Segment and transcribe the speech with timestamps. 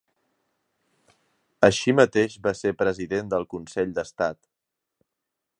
[1.67, 4.43] Així mateix va ser president del Consell d'Estat.